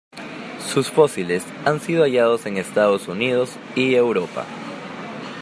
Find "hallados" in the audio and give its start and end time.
2.01-2.47